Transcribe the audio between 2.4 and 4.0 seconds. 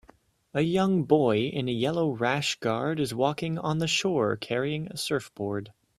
guard is walking on the